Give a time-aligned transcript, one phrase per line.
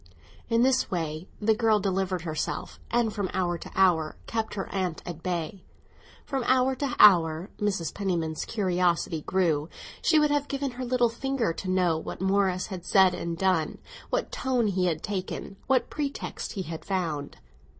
[0.49, 5.03] In this way the girl delivered herself, and from hour to hour kept her aunt
[5.05, 5.63] at bay.
[6.25, 7.93] From hour to hour Mrs.
[7.93, 9.69] Penniman's curiosity grew.
[10.01, 13.77] She would have given her little finger to know what Morris had said and done,
[14.09, 17.37] what tone he had taken, what pretext he had found.